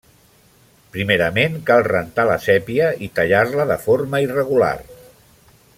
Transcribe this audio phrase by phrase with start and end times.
[0.95, 4.77] Primerament, cal rentar la sèpia i tallar-la de forma irregular.